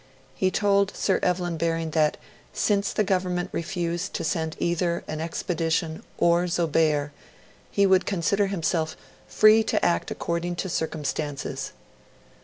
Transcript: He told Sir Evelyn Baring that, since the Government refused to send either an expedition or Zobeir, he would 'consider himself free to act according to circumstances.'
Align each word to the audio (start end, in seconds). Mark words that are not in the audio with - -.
He 0.33 0.49
told 0.49 0.95
Sir 0.95 1.19
Evelyn 1.21 1.57
Baring 1.57 1.91
that, 1.91 2.17
since 2.53 2.91
the 2.91 3.03
Government 3.03 3.49
refused 3.51 4.15
to 4.15 4.23
send 4.23 4.55
either 4.57 5.03
an 5.07 5.21
expedition 5.21 6.01
or 6.17 6.47
Zobeir, 6.47 7.11
he 7.69 7.85
would 7.85 8.07
'consider 8.07 8.47
himself 8.47 8.97
free 9.27 9.61
to 9.65 9.85
act 9.85 10.09
according 10.09 10.55
to 10.55 10.69
circumstances.' 10.69 11.73